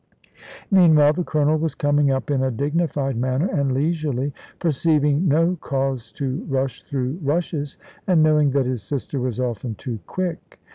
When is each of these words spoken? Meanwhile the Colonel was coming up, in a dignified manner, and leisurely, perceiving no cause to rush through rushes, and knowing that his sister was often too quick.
Meanwhile 0.71 1.13
the 1.13 1.23
Colonel 1.23 1.59
was 1.59 1.75
coming 1.75 2.09
up, 2.09 2.31
in 2.31 2.41
a 2.41 2.49
dignified 2.49 3.15
manner, 3.15 3.45
and 3.45 3.71
leisurely, 3.71 4.33
perceiving 4.57 5.27
no 5.27 5.57
cause 5.61 6.11
to 6.13 6.43
rush 6.49 6.81
through 6.81 7.19
rushes, 7.21 7.77
and 8.07 8.23
knowing 8.23 8.49
that 8.49 8.65
his 8.65 8.81
sister 8.81 9.19
was 9.19 9.39
often 9.39 9.75
too 9.75 9.99
quick. 10.07 10.59